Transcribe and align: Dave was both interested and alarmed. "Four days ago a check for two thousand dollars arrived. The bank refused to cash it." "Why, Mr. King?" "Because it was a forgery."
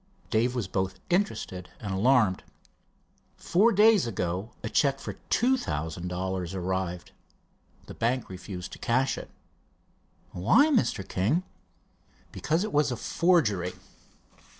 Dave 0.31 0.55
was 0.55 0.67
both 0.67 0.99
interested 1.11 1.69
and 1.79 1.93
alarmed. 1.93 2.43
"Four 3.37 3.71
days 3.71 4.07
ago 4.07 4.49
a 4.63 4.67
check 4.67 4.99
for 4.99 5.13
two 5.29 5.57
thousand 5.57 6.07
dollars 6.07 6.55
arrived. 6.55 7.11
The 7.85 7.93
bank 7.93 8.27
refused 8.27 8.71
to 8.73 8.79
cash 8.79 9.15
it." 9.15 9.29
"Why, 10.31 10.69
Mr. 10.69 11.07
King?" 11.07 11.43
"Because 12.31 12.63
it 12.63 12.73
was 12.73 12.91
a 12.91 12.97
forgery." 12.97 13.73